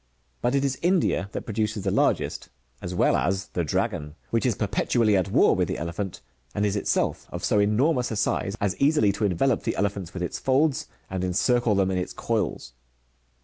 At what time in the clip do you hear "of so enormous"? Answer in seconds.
7.31-8.09